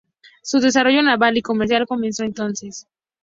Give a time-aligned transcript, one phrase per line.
[0.41, 2.87] Su desarrollo naval y comercial comenzó entonces.